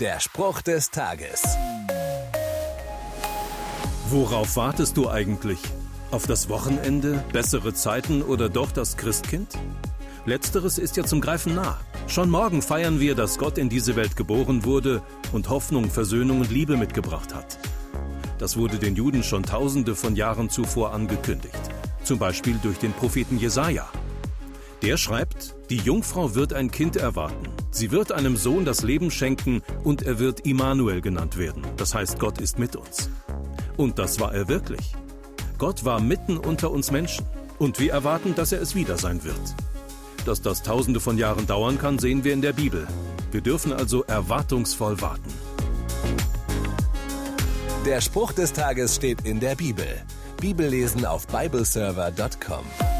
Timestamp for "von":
19.96-20.14, 41.00-41.18